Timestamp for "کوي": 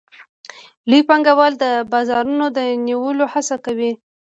3.65-3.91